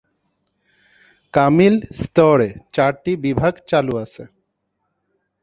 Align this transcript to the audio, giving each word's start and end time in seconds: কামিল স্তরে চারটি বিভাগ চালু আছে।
কামিল 1.33 1.75
স্তরে 2.01 2.49
চারটি 2.75 3.11
বিভাগ 3.25 3.53
চালু 3.69 3.93
আছে। 4.03 4.23